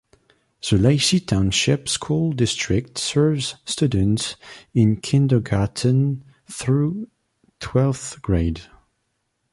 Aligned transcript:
The 0.67 0.79
Lacey 0.79 1.19
Township 1.19 1.87
School 1.87 2.31
District 2.33 2.97
serves 2.97 3.57
students 3.65 4.35
in 4.73 4.95
kindergarten 4.99 6.23
through 6.51 7.07
twelfth 7.59 8.19
grade. 8.23 8.61